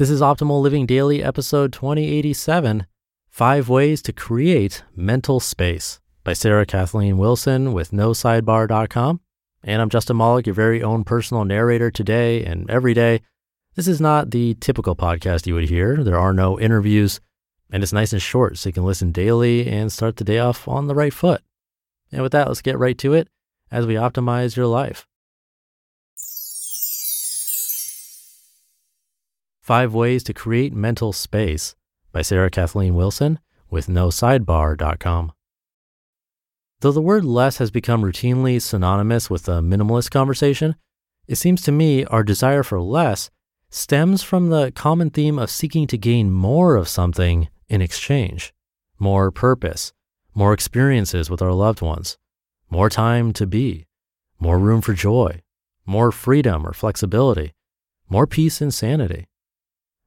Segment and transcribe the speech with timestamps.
[0.00, 2.86] This is Optimal Living Daily, episode 2087
[3.28, 9.20] Five Ways to Create Mental Space by Sarah Kathleen Wilson with NoSidebar.com.
[9.62, 13.20] And I'm Justin Malik, your very own personal narrator today and every day.
[13.74, 16.02] This is not the typical podcast you would hear.
[16.02, 17.20] There are no interviews,
[17.70, 20.66] and it's nice and short, so you can listen daily and start the day off
[20.66, 21.42] on the right foot.
[22.10, 23.28] And with that, let's get right to it
[23.70, 25.06] as we optimize your life.
[29.70, 31.76] Five Ways to Create Mental Space
[32.10, 33.38] by Sarah Kathleen Wilson
[33.70, 35.30] with NoSidebar.com.
[36.80, 40.74] Though the word less has become routinely synonymous with a minimalist conversation,
[41.28, 43.30] it seems to me our desire for less
[43.68, 48.52] stems from the common theme of seeking to gain more of something in exchange
[48.98, 49.92] more purpose,
[50.34, 52.18] more experiences with our loved ones,
[52.70, 53.86] more time to be,
[54.40, 55.40] more room for joy,
[55.86, 57.52] more freedom or flexibility,
[58.08, 59.28] more peace and sanity.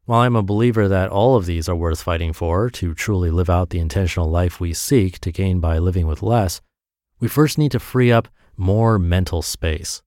[0.06, 3.50] While I'm a believer that all of these are worth fighting for to truly live
[3.50, 6.60] out the intentional life we seek to gain by living with less,
[7.22, 8.28] we first need to free up
[8.58, 10.02] more mental space.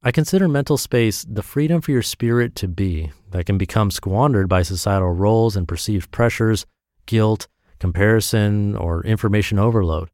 [0.00, 4.48] I consider mental space the freedom for your spirit to be that can become squandered
[4.48, 6.64] by societal roles and perceived pressures,
[7.06, 7.48] guilt,
[7.80, 10.08] comparison, or information overload.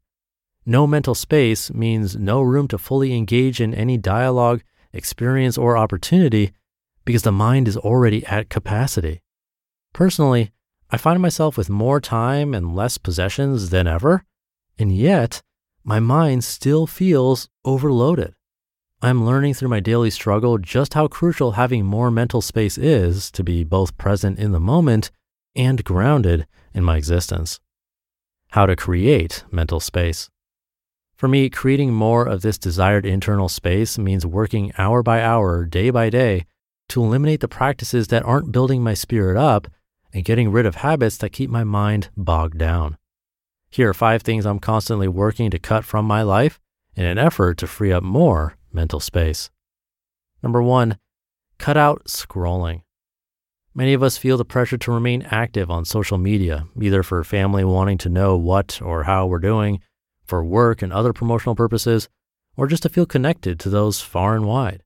[0.65, 6.51] No mental space means no room to fully engage in any dialogue, experience, or opportunity
[7.05, 9.21] because the mind is already at capacity.
[9.93, 10.51] Personally,
[10.89, 14.25] I find myself with more time and less possessions than ever,
[14.77, 15.41] and yet
[15.83, 18.33] my mind still feels overloaded.
[19.01, 23.43] I'm learning through my daily struggle just how crucial having more mental space is to
[23.43, 25.11] be both present in the moment
[25.55, 27.59] and grounded in my existence.
[28.51, 30.29] How to create mental space.
[31.15, 35.89] For me, creating more of this desired internal space means working hour by hour, day
[35.89, 36.45] by day,
[36.93, 39.67] to eliminate the practices that aren't building my spirit up
[40.13, 42.97] and getting rid of habits that keep my mind bogged down.
[43.71, 46.59] Here are five things I'm constantly working to cut from my life
[46.95, 49.49] in an effort to free up more mental space.
[50.43, 50.99] Number one,
[51.57, 52.83] cut out scrolling.
[53.73, 57.63] Many of us feel the pressure to remain active on social media, either for family
[57.63, 59.79] wanting to know what or how we're doing,
[60.27, 62.07] for work and other promotional purposes,
[62.55, 64.82] or just to feel connected to those far and wide.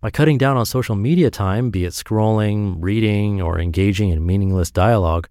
[0.00, 4.70] By cutting down on social media time, be it scrolling, reading, or engaging in meaningless
[4.70, 5.28] dialogue,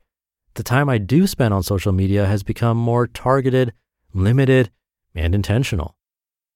[0.54, 3.74] the time I do spend on social media has become more targeted,
[4.14, 4.70] limited,
[5.16, 5.96] and intentional.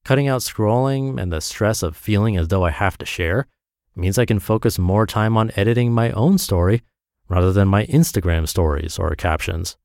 [0.05, 3.47] Cutting out scrolling and the stress of feeling as though I have to share
[3.95, 6.83] means I can focus more time on editing my own story
[7.29, 9.75] rather than my Instagram stories or captions.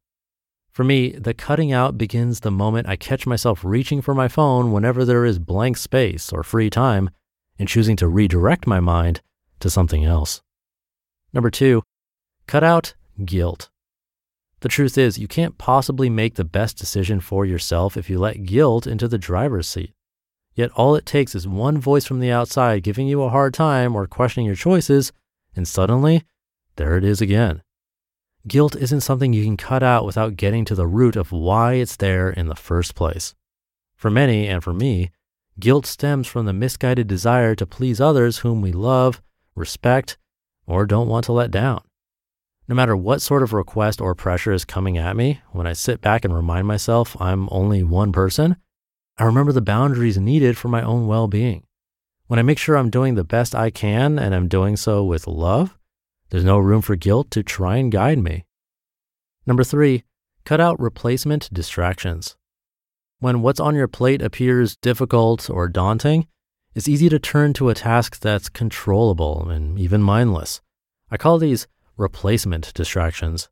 [0.70, 4.70] For me, the cutting out begins the moment I catch myself reaching for my phone
[4.70, 7.08] whenever there is blank space or free time
[7.58, 9.20] and choosing to redirect my mind
[9.60, 10.42] to something else.
[11.32, 11.82] Number two,
[12.46, 13.70] cut out guilt.
[14.60, 18.44] The truth is, you can't possibly make the best decision for yourself if you let
[18.44, 19.92] guilt into the driver's seat.
[20.54, 23.94] Yet all it takes is one voice from the outside giving you a hard time
[23.94, 25.12] or questioning your choices,
[25.54, 26.24] and suddenly,
[26.74, 27.62] there it is again.
[28.48, 31.96] Guilt isn't something you can cut out without getting to the root of why it's
[31.96, 33.34] there in the first place.
[33.94, 35.10] For many, and for me,
[35.60, 39.20] Guilt stems from the misguided desire to please others whom we love,
[39.56, 40.16] respect,
[40.66, 41.82] or don't want to let down.
[42.68, 46.00] No matter what sort of request or pressure is coming at me, when I sit
[46.00, 48.56] back and remind myself I'm only one person,
[49.16, 51.64] I remember the boundaries needed for my own well being.
[52.28, 55.26] When I make sure I'm doing the best I can and I'm doing so with
[55.26, 55.76] love,
[56.30, 58.44] there's no room for guilt to try and guide me.
[59.46, 60.04] Number three,
[60.44, 62.36] cut out replacement distractions.
[63.20, 66.28] When what's on your plate appears difficult or daunting,
[66.76, 70.60] it's easy to turn to a task that's controllable and even mindless.
[71.10, 71.66] I call these
[71.96, 73.48] replacement distractions.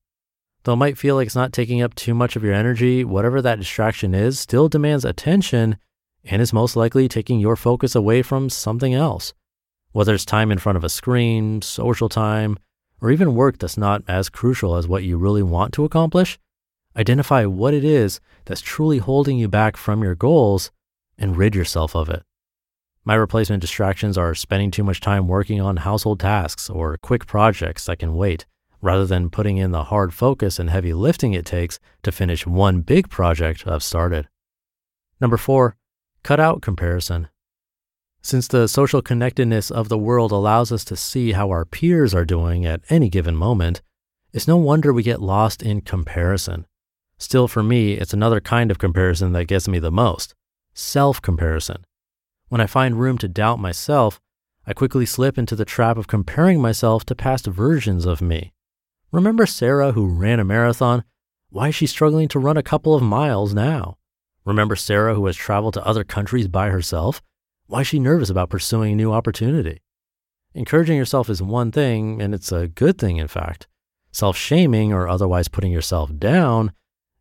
[0.62, 3.42] Though it might feel like it's not taking up too much of your energy, whatever
[3.42, 5.78] that distraction is still demands attention
[6.24, 9.34] and is most likely taking your focus away from something else.
[9.90, 12.56] Whether it's time in front of a screen, social time,
[13.00, 16.38] or even work that's not as crucial as what you really want to accomplish,
[16.96, 20.70] identify what it is that's truly holding you back from your goals
[21.18, 22.22] and rid yourself of it.
[23.04, 27.84] My replacement distractions are spending too much time working on household tasks or quick projects
[27.84, 28.46] that can wait,
[28.82, 32.80] rather than putting in the hard focus and heavy lifting it takes to finish one
[32.80, 34.28] big project I've started.
[35.20, 35.76] Number four,
[36.22, 37.28] cut out comparison.
[38.22, 42.24] Since the social connectedness of the world allows us to see how our peers are
[42.24, 43.82] doing at any given moment,
[44.32, 46.66] it's no wonder we get lost in comparison.
[47.18, 50.34] Still, for me, it's another kind of comparison that gets me the most
[50.74, 51.84] self comparison.
[52.48, 54.20] When I find room to doubt myself,
[54.66, 58.52] I quickly slip into the trap of comparing myself to past versions of me.
[59.12, 61.04] Remember Sarah who ran a marathon?
[61.48, 63.96] Why is she struggling to run a couple of miles now?
[64.44, 67.22] Remember Sarah who has traveled to other countries by herself?
[67.66, 69.80] Why is she nervous about pursuing a new opportunity?
[70.54, 73.66] Encouraging yourself is one thing, and it's a good thing, in fact.
[74.12, 76.72] Self shaming or otherwise putting yourself down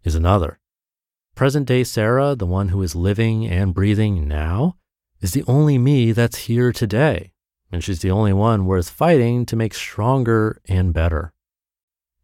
[0.05, 0.59] is another.
[1.35, 4.77] Present day Sarah, the one who is living and breathing now,
[5.19, 7.33] is the only me that's here today.
[7.71, 11.33] And she's the only one worth fighting to make stronger and better.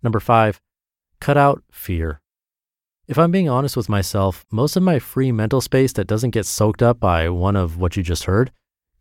[0.02, 0.62] Number five,
[1.20, 2.22] cut out fear.
[3.08, 6.46] If I'm being honest with myself, most of my free mental space that doesn't get
[6.46, 8.52] soaked up by one of what you just heard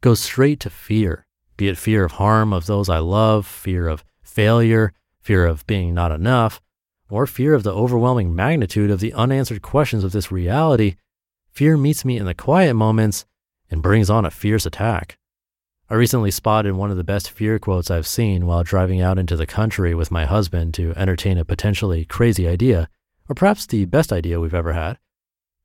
[0.00, 4.03] goes straight to fear, be it fear of harm of those I love, fear of
[4.23, 6.61] failure, fear of being not enough,
[7.11, 10.97] or fear of the overwhelming magnitude of the unanswered questions of this reality,
[11.53, 13.27] fear meets me in the quiet moments
[13.71, 15.19] and brings on a fierce attack.
[15.89, 19.37] I recently spotted one of the best fear quotes I've seen while driving out into
[19.37, 22.89] the country with my husband to entertain a potentially crazy idea,
[23.29, 24.99] or perhaps the best idea we've ever had.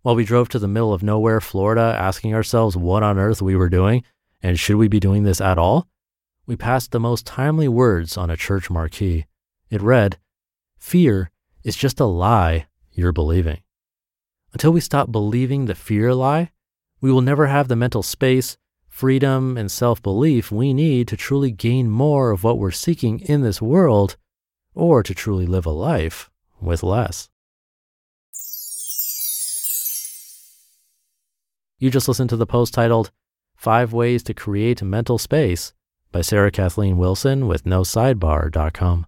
[0.02, 3.56] While we drove to the middle of nowhere, Florida, asking ourselves what on earth we
[3.56, 4.04] were doing
[4.42, 5.88] and should we be doing this at all,
[6.46, 9.26] we passed the most timely words on a church marquee.
[9.72, 10.20] It read,
[10.78, 11.32] Fear
[11.66, 13.60] is just a lie you're believing.
[14.54, 16.52] Until we stop believing the fear lie,
[17.02, 18.56] we will never have the mental space,
[18.88, 23.42] freedom, and self belief we need to truly gain more of what we're seeking in
[23.42, 24.16] this world
[24.74, 26.30] or to truly live a life
[26.62, 27.30] with less.
[31.80, 33.12] You just listened to the post titled
[33.58, 35.74] Five Ways to Create Mental Space
[36.12, 39.08] by Sarah Kathleen Wilson with NoSidebar.com.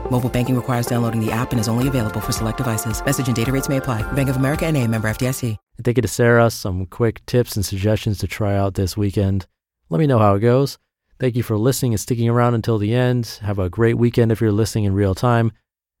[0.11, 3.03] Mobile banking requires downloading the app and is only available for select devices.
[3.03, 4.03] Message and data rates may apply.
[4.11, 4.85] Bank of America N.A.
[4.85, 5.55] member FDIC.
[5.81, 6.51] Thank you to Sarah.
[6.51, 9.47] Some quick tips and suggestions to try out this weekend.
[9.89, 10.77] Let me know how it goes.
[11.17, 13.39] Thank you for listening and sticking around until the end.
[13.41, 15.53] Have a great weekend if you're listening in real time.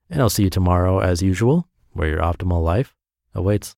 [0.09, 2.93] And I'll see you tomorrow as usual, where your optimal life
[3.33, 3.75] awaits.